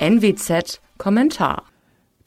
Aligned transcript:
NWZ 0.00 0.80
Kommentar 0.96 1.64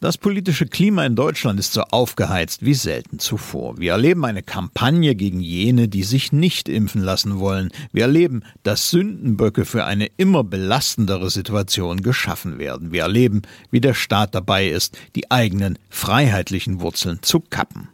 das 0.02 0.18
politische 0.18 0.66
Klima 0.66 1.06
in 1.06 1.16
Deutschland 1.16 1.60
ist 1.60 1.74
so 1.74 1.84
aufgeheizt 1.84 2.66
wie 2.66 2.74
selten 2.74 3.20
zuvor. 3.20 3.78
Wir 3.78 3.92
erleben 3.92 4.26
eine 4.26 4.42
Kampagne 4.42 5.13
gegen 5.13 5.40
jene, 5.42 5.88
die 5.88 6.02
sich 6.02 6.31
nicht 6.31 6.68
impfen 6.68 7.04
lassen 7.04 7.38
wollen. 7.38 7.70
Wir 7.94 8.05
erleben, 8.05 8.42
dass 8.63 8.89
Sündenböcke 8.89 9.63
für 9.63 9.86
eine 9.86 10.07
immer 10.18 10.44
belastendere 10.44 11.30
Situation 11.30 12.02
geschaffen 12.02 12.57
werden. 12.57 12.92
Wir 12.92 13.04
erleben, 13.04 13.44
wie 13.70 13.80
der 13.80 13.94
Staat 13.94 14.34
dabei 14.34 14.70
ist, 14.70 14.98
die 15.16 15.30
eigenen 15.30 15.78
freiheitlichen 15.92 16.82
Wurzeln 16.82 17.20
zu 17.22 17.40
kappen. 17.40 17.90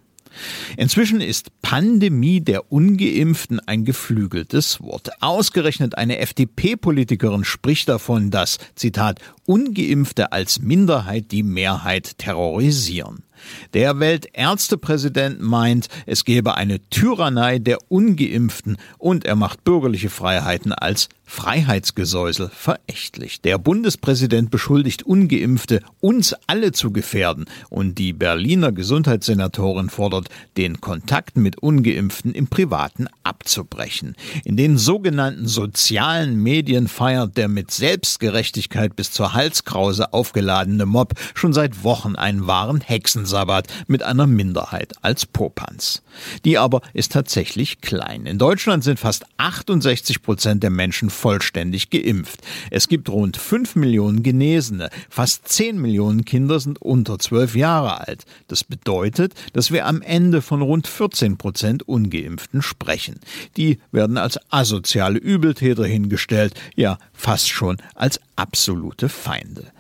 Inzwischen 0.75 1.21
ist 1.21 1.49
Pandemie 1.61 2.41
der 2.41 2.71
Ungeimpften 2.71 3.59
ein 3.65 3.85
geflügeltes 3.85 4.81
Wort. 4.81 5.09
Ausgerechnet 5.21 5.97
eine 5.97 6.19
FDP-Politikerin 6.19 7.43
spricht 7.43 7.89
davon, 7.89 8.31
dass, 8.31 8.57
Zitat, 8.75 9.19
Ungeimpfte 9.47 10.33
als 10.33 10.59
Minderheit 10.61 11.31
die 11.31 11.41
Mehrheit 11.41 12.17
terrorisieren. 12.17 13.23
Der 13.73 13.99
Weltärztepräsident 13.99 15.41
meint, 15.41 15.87
es 16.05 16.25
gebe 16.25 16.55
eine 16.55 16.81
Tyrannei 16.89 17.59
der 17.59 17.77
Ungeimpften 17.89 18.77
und 18.97 19.25
er 19.25 19.35
macht 19.35 19.63
bürgerliche 19.63 20.09
Freiheiten 20.09 20.73
als 20.73 21.09
Freiheitsgesäusel 21.29 22.49
verächtlich. 22.49 23.41
Der 23.41 23.57
Bundespräsident 23.57 24.49
beschuldigt 24.49 25.03
Ungeimpfte, 25.03 25.81
uns 25.99 26.33
alle 26.47 26.71
zu 26.71 26.91
gefährden 26.91 27.45
und 27.69 27.97
die 27.97 28.13
Berliner 28.13 28.71
Gesundheitssenatorin 28.71 29.89
fordert, 29.89 30.29
den 30.55 30.79
Kontakt 30.79 31.35
mit 31.35 31.61
Ungeimpften 31.61 32.33
im 32.33 32.47
Privaten 32.47 33.07
abzubrechen. 33.23 34.15
In 34.45 34.55
den 34.55 34.77
sogenannten 34.77 35.47
sozialen 35.47 36.41
Medien 36.41 36.87
feiert 36.87 37.35
der 37.35 37.49
mit 37.49 37.71
Selbstgerechtigkeit 37.71 38.95
bis 38.95 39.11
zur 39.11 39.33
Halskrause 39.37 40.13
aufgeladene 40.13 40.85
Mob 40.85 41.13
schon 41.35 41.53
seit 41.53 41.83
Wochen 41.83 42.15
einen 42.15 42.47
wahren 42.47 42.81
Hexensabbat 42.81 43.67
mit 43.87 44.03
einer 44.03 44.27
Minderheit 44.27 44.95
als 45.01 45.25
Popanz. 45.25 46.01
Die 46.45 46.57
aber 46.57 46.81
ist 46.93 47.11
tatsächlich 47.11 47.81
klein. 47.81 48.25
In 48.25 48.37
Deutschland 48.37 48.83
sind 48.83 48.99
fast 48.99 49.25
68 49.37 50.21
Prozent 50.21 50.63
der 50.63 50.69
Menschen 50.69 51.09
vollständig 51.09 51.89
geimpft. 51.89 52.41
Es 52.71 52.87
gibt 52.87 53.09
rund 53.09 53.37
5 53.37 53.75
Millionen 53.75 54.23
Genesene. 54.23 54.89
Fast 55.09 55.47
10 55.47 55.79
Millionen 55.79 56.25
Kinder 56.25 56.59
sind 56.59 56.81
unter 56.81 57.19
12 57.19 57.55
Jahre 57.55 58.07
alt. 58.07 58.25
Das 58.47 58.63
bedeutet, 58.63 59.33
dass 59.53 59.71
wir 59.71 59.85
am 59.85 60.01
Ende 60.01 60.41
von 60.41 60.61
rund 60.61 60.87
14 60.87 61.37
Prozent 61.37 61.87
Ungeimpften 61.87 62.61
sprechen. 62.61 63.19
Die 63.57 63.79
werden 63.91 64.17
als 64.17 64.39
asoziale 64.51 65.19
Übeltäter 65.19 65.85
hingestellt, 65.85 66.53
ja 66.75 66.97
fast 67.13 67.49
schon 67.49 67.77
als 67.95 68.19
absolute 68.35 69.09
Feinde. 69.09 69.71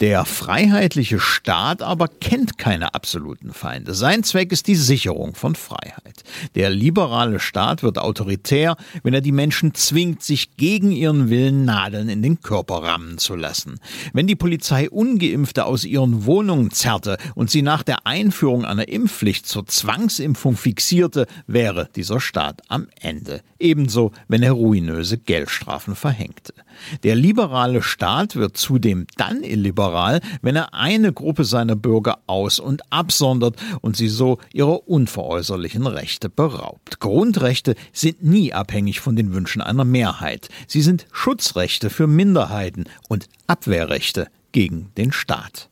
Der 0.00 0.24
freiheitliche 0.24 1.18
Staat 1.18 1.82
aber 1.82 2.06
kennt 2.06 2.56
keine 2.56 2.94
absoluten 2.94 3.52
Feinde. 3.52 3.94
Sein 3.94 4.22
Zweck 4.22 4.52
ist 4.52 4.68
die 4.68 4.76
Sicherung 4.76 5.34
von 5.34 5.56
Freiheit. 5.56 6.22
Der 6.54 6.70
liberale 6.70 7.40
Staat 7.40 7.82
wird 7.82 7.98
autoritär, 7.98 8.76
wenn 9.02 9.12
er 9.12 9.20
die 9.20 9.32
Menschen 9.32 9.74
zwingt, 9.74 10.22
sich 10.22 10.56
gegen 10.56 10.92
ihren 10.92 11.30
Willen 11.30 11.64
Nadeln 11.64 12.08
in 12.08 12.22
den 12.22 12.40
Körper 12.40 12.84
rammen 12.84 13.18
zu 13.18 13.34
lassen. 13.34 13.80
Wenn 14.12 14.28
die 14.28 14.36
Polizei 14.36 14.88
ungeimpfte 14.88 15.64
aus 15.64 15.84
ihren 15.84 16.24
Wohnungen 16.26 16.70
zerrte 16.70 17.18
und 17.34 17.50
sie 17.50 17.62
nach 17.62 17.82
der 17.82 18.06
Einführung 18.06 18.64
einer 18.64 18.86
Impfpflicht 18.86 19.46
zur 19.46 19.66
Zwangsimpfung 19.66 20.56
fixierte, 20.56 21.26
wäre 21.48 21.88
dieser 21.96 22.20
Staat 22.20 22.62
am 22.68 22.86
Ende. 23.00 23.42
Ebenso, 23.58 24.12
wenn 24.28 24.44
er 24.44 24.52
ruinöse 24.52 25.18
Geldstrafen 25.18 25.96
verhängte. 25.96 26.54
Der 27.02 27.14
liberale 27.14 27.82
Staat 27.82 28.36
wird 28.36 28.56
zudem 28.56 29.06
dann 29.16 29.42
illiberal 29.42 29.78
liberal, 29.78 30.20
wenn 30.42 30.56
er 30.56 30.74
eine 30.74 31.12
Gruppe 31.12 31.44
seiner 31.44 31.76
Bürger 31.76 32.18
aus- 32.26 32.58
und 32.58 32.82
absondert 32.90 33.56
und 33.80 33.96
sie 33.96 34.08
so 34.08 34.38
ihrer 34.52 34.88
unveräußerlichen 34.88 35.86
Rechte 35.86 36.28
beraubt. 36.28 37.00
Grundrechte 37.00 37.74
sind 37.92 38.22
nie 38.24 38.52
abhängig 38.52 39.00
von 39.00 39.16
den 39.16 39.32
Wünschen 39.34 39.62
einer 39.62 39.84
Mehrheit. 39.84 40.48
Sie 40.66 40.82
sind 40.82 41.06
Schutzrechte 41.12 41.90
für 41.90 42.06
Minderheiten 42.06 42.84
und 43.08 43.28
Abwehrrechte 43.46 44.28
gegen 44.52 44.90
den 44.96 45.12
Staat. 45.12 45.68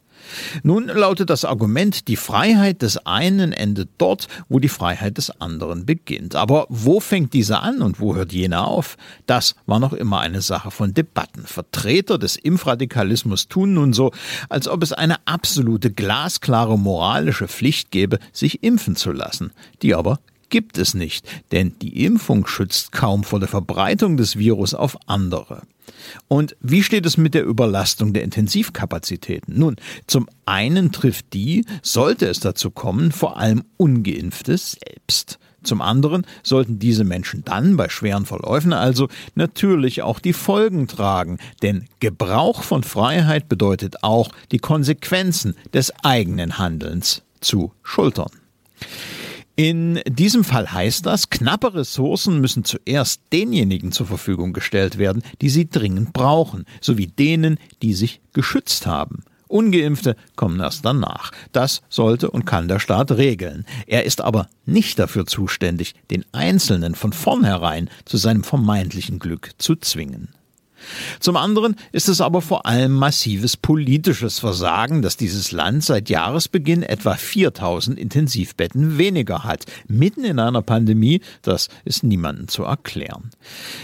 Nun 0.62 0.86
lautet 0.86 1.30
das 1.30 1.44
Argument, 1.44 2.08
die 2.08 2.16
Freiheit 2.16 2.82
des 2.82 2.98
einen 3.06 3.52
endet 3.52 3.90
dort, 3.98 4.28
wo 4.48 4.58
die 4.58 4.68
Freiheit 4.68 5.18
des 5.18 5.40
anderen 5.40 5.86
beginnt. 5.86 6.34
Aber 6.34 6.66
wo 6.68 7.00
fängt 7.00 7.32
diese 7.32 7.60
an 7.60 7.82
und 7.82 8.00
wo 8.00 8.14
hört 8.14 8.32
jene 8.32 8.64
auf? 8.64 8.96
Das 9.26 9.54
war 9.66 9.80
noch 9.80 9.92
immer 9.92 10.20
eine 10.20 10.40
Sache 10.40 10.70
von 10.70 10.94
Debatten. 10.94 11.42
Vertreter 11.46 12.18
des 12.18 12.36
Impfradikalismus 12.36 13.48
tun 13.48 13.74
nun 13.74 13.92
so, 13.92 14.12
als 14.48 14.68
ob 14.68 14.82
es 14.82 14.92
eine 14.92 15.16
absolute 15.26 15.90
glasklare 15.90 16.78
moralische 16.78 17.48
Pflicht 17.48 17.90
gäbe, 17.90 18.18
sich 18.32 18.62
impfen 18.62 18.96
zu 18.96 19.12
lassen, 19.12 19.52
die 19.82 19.94
aber 19.94 20.20
gibt 20.48 20.78
es 20.78 20.94
nicht, 20.94 21.26
denn 21.52 21.74
die 21.80 22.04
Impfung 22.04 22.46
schützt 22.46 22.92
kaum 22.92 23.24
vor 23.24 23.40
der 23.40 23.48
Verbreitung 23.48 24.16
des 24.16 24.36
Virus 24.36 24.74
auf 24.74 24.96
andere. 25.06 25.62
Und 26.28 26.56
wie 26.60 26.82
steht 26.82 27.06
es 27.06 27.16
mit 27.16 27.34
der 27.34 27.44
Überlastung 27.44 28.12
der 28.12 28.22
Intensivkapazitäten? 28.22 29.58
Nun, 29.58 29.76
zum 30.06 30.28
einen 30.44 30.92
trifft 30.92 31.32
die, 31.32 31.64
sollte 31.82 32.26
es 32.26 32.40
dazu 32.40 32.70
kommen, 32.70 33.12
vor 33.12 33.38
allem 33.38 33.64
ungeimpfte 33.76 34.56
selbst. 34.56 35.38
Zum 35.62 35.82
anderen 35.82 36.24
sollten 36.44 36.78
diese 36.78 37.02
Menschen 37.02 37.44
dann, 37.44 37.76
bei 37.76 37.88
schweren 37.88 38.24
Verläufen 38.24 38.72
also, 38.72 39.08
natürlich 39.34 40.02
auch 40.02 40.20
die 40.20 40.32
Folgen 40.32 40.86
tragen, 40.86 41.38
denn 41.62 41.86
Gebrauch 41.98 42.62
von 42.62 42.84
Freiheit 42.84 43.48
bedeutet 43.48 44.04
auch, 44.04 44.28
die 44.52 44.58
Konsequenzen 44.58 45.56
des 45.74 45.92
eigenen 46.04 46.58
Handelns 46.58 47.22
zu 47.40 47.72
schultern. 47.82 48.30
In 49.58 50.02
diesem 50.06 50.44
Fall 50.44 50.70
heißt 50.70 51.06
das, 51.06 51.30
knappe 51.30 51.72
Ressourcen 51.74 52.42
müssen 52.42 52.64
zuerst 52.64 53.22
denjenigen 53.32 53.90
zur 53.90 54.06
Verfügung 54.06 54.52
gestellt 54.52 54.98
werden, 54.98 55.22
die 55.40 55.48
sie 55.48 55.70
dringend 55.70 56.12
brauchen, 56.12 56.66
sowie 56.82 57.06
denen, 57.06 57.58
die 57.80 57.94
sich 57.94 58.20
geschützt 58.34 58.86
haben. 58.86 59.24
Ungeimpfte 59.48 60.16
kommen 60.34 60.60
erst 60.60 60.84
danach. 60.84 61.32
Das 61.52 61.80
sollte 61.88 62.30
und 62.30 62.44
kann 62.44 62.68
der 62.68 62.80
Staat 62.80 63.12
regeln. 63.12 63.64
Er 63.86 64.04
ist 64.04 64.20
aber 64.20 64.48
nicht 64.66 64.98
dafür 64.98 65.24
zuständig, 65.24 65.94
den 66.10 66.26
Einzelnen 66.32 66.94
von 66.94 67.14
vornherein 67.14 67.88
zu 68.04 68.18
seinem 68.18 68.44
vermeintlichen 68.44 69.18
Glück 69.18 69.52
zu 69.56 69.74
zwingen. 69.76 70.28
Zum 71.20 71.36
anderen 71.36 71.76
ist 71.92 72.08
es 72.08 72.20
aber 72.20 72.42
vor 72.42 72.66
allem 72.66 72.92
massives 72.92 73.56
politisches 73.56 74.38
Versagen, 74.38 75.02
dass 75.02 75.16
dieses 75.16 75.52
Land 75.52 75.84
seit 75.84 76.08
Jahresbeginn 76.10 76.82
etwa 76.82 77.14
4000 77.14 77.98
Intensivbetten 77.98 78.98
weniger 78.98 79.44
hat. 79.44 79.64
Mitten 79.88 80.24
in 80.24 80.38
einer 80.38 80.62
Pandemie, 80.62 81.20
das 81.42 81.68
ist 81.84 82.04
niemandem 82.04 82.48
zu 82.48 82.64
erklären. 82.64 83.30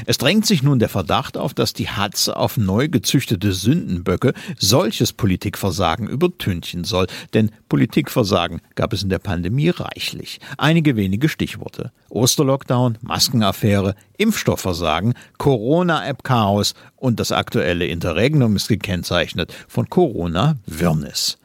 Es 0.06 0.19
drängt 0.19 0.47
sich 0.47 0.62
nun 0.62 0.78
der 0.78 0.88
Verdacht 0.88 1.36
auf, 1.36 1.54
dass 1.54 1.72
die 1.72 1.88
Hatze 1.88 2.36
auf 2.36 2.56
neu 2.56 2.88
gezüchtete 2.88 3.52
Sündenböcke 3.52 4.34
solches 4.58 5.12
Politikversagen 5.12 6.08
übertünchen 6.08 6.84
soll. 6.84 7.06
Denn 7.34 7.50
Politikversagen 7.69 8.60
gab 8.75 8.92
es 8.92 9.02
in 9.02 9.08
der 9.08 9.19
Pandemie 9.19 9.70
reichlich. 9.70 10.41
Einige 10.58 10.97
wenige 10.97 11.28
Stichworte. 11.28 11.92
Osterlockdown, 12.10 12.98
Maskenaffäre, 13.00 13.94
Impfstoffversagen, 14.19 15.14
Corona-App-Chaos 15.38 16.75
und 16.97 17.20
das 17.20 17.32
aktuelle 17.32 17.87
Interregnum 17.87 18.56
ist 18.56 18.69
gekennzeichnet 18.69 19.53
von 19.69 19.88
Corona-Wirrnis. 19.91 21.38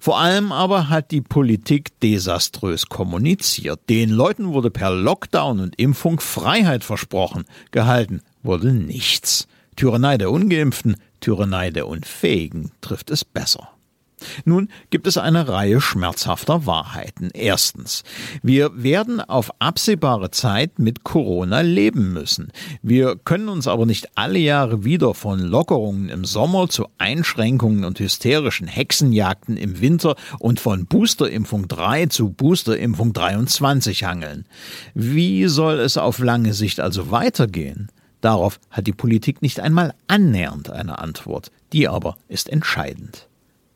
Vor 0.00 0.18
allem 0.18 0.52
aber 0.52 0.88
hat 0.88 1.10
die 1.10 1.20
Politik 1.20 1.98
desaströs 2.00 2.86
kommuniziert. 2.86 3.80
Den 3.88 4.10
Leuten 4.10 4.52
wurde 4.52 4.70
per 4.70 4.90
Lockdown 4.90 5.60
und 5.60 5.78
Impfung 5.78 6.20
Freiheit 6.20 6.84
versprochen. 6.84 7.44
Gehalten 7.70 8.22
wurde 8.42 8.72
nichts. 8.72 9.46
Tyrannei 9.76 10.18
der 10.18 10.30
Ungeimpften, 10.30 10.96
Tyrannei 11.20 11.70
der 11.70 11.88
Unfähigen 11.88 12.70
trifft 12.80 13.10
es 13.10 13.24
besser. 13.24 13.73
Nun 14.44 14.68
gibt 14.90 15.06
es 15.06 15.16
eine 15.16 15.48
Reihe 15.48 15.80
schmerzhafter 15.80 16.66
Wahrheiten. 16.66 17.30
Erstens, 17.32 18.02
wir 18.42 18.70
werden 18.82 19.20
auf 19.20 19.50
absehbare 19.58 20.30
Zeit 20.30 20.78
mit 20.78 21.04
Corona 21.04 21.60
leben 21.60 22.12
müssen. 22.12 22.52
Wir 22.82 23.16
können 23.16 23.48
uns 23.48 23.66
aber 23.66 23.86
nicht 23.86 24.08
alle 24.16 24.38
Jahre 24.38 24.84
wieder 24.84 25.14
von 25.14 25.38
Lockerungen 25.38 26.08
im 26.08 26.24
Sommer 26.24 26.68
zu 26.68 26.86
Einschränkungen 26.98 27.84
und 27.84 27.98
hysterischen 27.98 28.66
Hexenjagden 28.66 29.56
im 29.56 29.80
Winter 29.80 30.16
und 30.38 30.60
von 30.60 30.86
Boosterimpfung 30.86 31.68
3 31.68 32.06
zu 32.06 32.30
Boosterimpfung 32.30 33.12
23 33.12 34.04
hangeln. 34.04 34.46
Wie 34.94 35.46
soll 35.46 35.80
es 35.80 35.96
auf 35.96 36.18
lange 36.18 36.54
Sicht 36.54 36.80
also 36.80 37.10
weitergehen? 37.10 37.90
Darauf 38.24 38.58
hat 38.70 38.86
die 38.86 38.92
Politik 38.92 39.42
nicht 39.42 39.60
einmal 39.60 39.92
annähernd 40.06 40.70
eine 40.70 40.98
Antwort. 40.98 41.50
Die 41.74 41.88
aber 41.88 42.16
ist 42.28 42.48
entscheidend. 42.48 43.28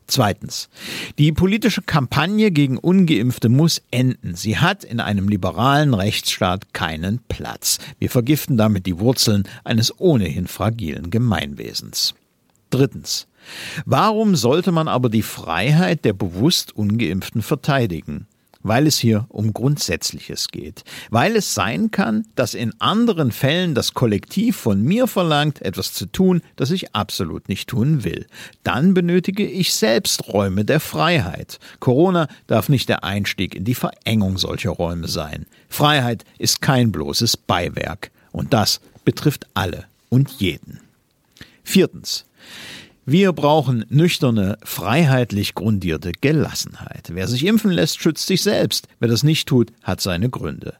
Zweitens. 0.09 0.71
Die 1.19 1.33
politische 1.33 1.83
Kampagne 1.83 2.51
gegen 2.51 2.79
Ungeimpfte 2.79 3.51
muss 3.51 3.83
enden. 3.91 4.35
Sie 4.35 4.57
hat 4.57 4.83
in 4.83 5.01
einem 5.01 5.29
liberalen 5.29 5.93
Rechtsstaat 5.93 6.73
keinen 6.73 7.21
Platz. 7.29 7.79
Wir 7.99 8.09
vergiften 8.09 8.57
damit 8.57 8.87
die 8.87 8.99
Wurzeln 8.99 9.45
eines 9.65 10.01
ohnehin 10.01 10.47
fragilen 10.47 11.11
Gemeinwesens. 11.11 12.15
Drittens. 12.71 13.27
Warum 13.85 14.35
sollte 14.35 14.73
man 14.73 14.89
aber 14.89 15.11
die 15.11 15.23
Freiheit 15.23 16.07
der 16.07 16.15
bewusst 16.15 16.75
ungeimpften 16.75 17.43
verteidigen? 17.43 18.27
Weil 18.69 18.87
es 18.87 18.99
hier 18.99 19.27
um 19.29 19.53
Grundsätzliches 19.53 20.49
geht, 20.49 20.85
weil 21.11 21.37
es 21.37 21.55
sein 21.55 21.91
kann, 21.91 22.27
dass 22.35 22.55
in 22.55 22.73
anderen 22.81 23.33
Fällen 23.33 23.75
das 23.75 23.95
Kollektiv 23.95 24.57
von 24.57 24.83
mir 24.83 25.07
verlangt, 25.07 25.63
etwas 25.63 25.93
zu 25.93 26.07
tun, 26.07 26.43
das 26.57 26.71
ich 26.71 26.95
absolut 26.95 27.49
nicht 27.49 27.69
tun 27.69 28.05
will. 28.05 28.27
Dann 28.63 28.95
benötige 28.95 29.47
ich 29.47 29.75
selbst 29.75 30.29
Räume 30.29 30.65
der 30.65 30.81
Freiheit. 30.81 31.59
Corona 31.81 32.29
darf 32.47 32.69
nicht 32.69 32.89
der 32.89 33.05
Einstieg 33.05 33.55
in 33.55 33.65
die 33.65 33.75
Verengung 33.75 34.39
solcher 34.39 34.71
Räume 34.71 35.09
sein. 35.09 35.47
Freiheit 35.69 36.25
ist 36.39 36.61
kein 36.61 36.93
bloßes 36.93 37.37
Beiwerk. 37.37 38.11
Und 38.33 38.53
das 38.53 38.81
betrifft 39.05 39.47
alle 39.55 39.85
und 40.11 40.31
jeden. 40.39 40.81
Viertens. 41.65 42.25
Wir 43.11 43.33
brauchen 43.33 43.87
nüchterne, 43.89 44.59
freiheitlich 44.63 45.55
grundierte 45.55 46.13
Gelassenheit. 46.13 47.09
Wer 47.15 47.27
sich 47.27 47.47
impfen 47.47 47.71
lässt, 47.71 48.03
schützt 48.03 48.27
sich 48.27 48.43
selbst. 48.43 48.87
Wer 49.01 49.09
das 49.09 49.23
nicht 49.23 49.49
tut, 49.49 49.73
hat 49.83 50.03
seine 50.03 50.29
Gründe. 50.29 50.75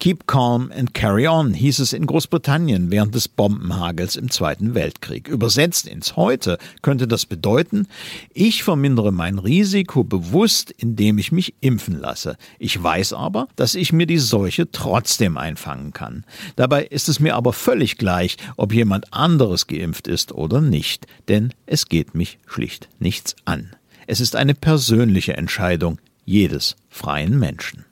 Keep 0.00 0.26
calm 0.26 0.72
and 0.74 0.94
carry 0.94 1.28
on, 1.28 1.52
hieß 1.52 1.78
es 1.80 1.92
in 1.92 2.06
Großbritannien 2.06 2.90
während 2.90 3.14
des 3.14 3.28
Bombenhagels 3.28 4.16
im 4.16 4.30
Zweiten 4.30 4.74
Weltkrieg. 4.74 5.28
Übersetzt 5.28 5.86
ins 5.86 6.16
Heute 6.16 6.56
könnte 6.80 7.06
das 7.06 7.26
bedeuten, 7.26 7.86
ich 8.32 8.62
vermindere 8.62 9.12
mein 9.12 9.38
Risiko 9.38 10.02
bewusst, 10.02 10.70
indem 10.70 11.18
ich 11.18 11.32
mich 11.32 11.52
impfen 11.60 12.00
lasse. 12.00 12.38
Ich 12.58 12.82
weiß 12.82 13.12
aber, 13.12 13.48
dass 13.56 13.74
ich 13.74 13.92
mir 13.92 14.06
die 14.06 14.16
Seuche 14.16 14.70
trotzdem 14.70 15.36
einfangen 15.36 15.92
kann. 15.92 16.24
Dabei 16.56 16.86
ist 16.86 17.10
es 17.10 17.20
mir 17.20 17.36
aber 17.36 17.52
völlig 17.52 17.98
gleich, 17.98 18.38
ob 18.56 18.72
jemand 18.72 19.12
anderes 19.12 19.66
geimpft 19.66 20.08
ist 20.08 20.32
oder 20.32 20.62
nicht, 20.62 21.06
denn 21.28 21.52
es 21.70 21.86
geht 21.86 22.14
mich 22.16 22.40
schlicht 22.46 22.88
nichts 22.98 23.36
an. 23.44 23.76
Es 24.08 24.20
ist 24.20 24.34
eine 24.34 24.54
persönliche 24.54 25.36
Entscheidung 25.36 26.00
jedes 26.24 26.74
freien 26.88 27.38
Menschen. 27.38 27.84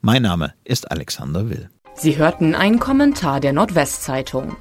Mein 0.00 0.22
Name 0.22 0.54
ist 0.64 0.90
Alexander 0.90 1.50
Will. 1.50 1.68
Sie 1.94 2.16
hörten 2.16 2.54
einen 2.54 2.78
Kommentar 2.78 3.40
der 3.40 3.52
Nordwestzeitung. 3.52 4.56